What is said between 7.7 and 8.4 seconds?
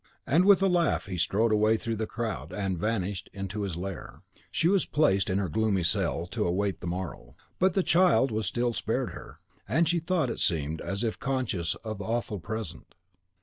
the child